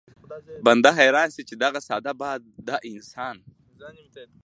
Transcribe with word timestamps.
بنده 0.65 0.89
حيران 0.99 1.27
شي 1.35 1.43
چې 1.49 1.55
دغه 1.63 1.79
ساده 1.87 2.11
باده 2.19 2.75
انسان 2.91 3.35